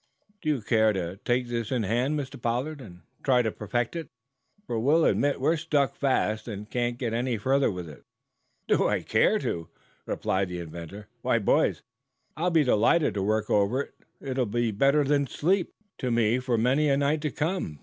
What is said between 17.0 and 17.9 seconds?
to come.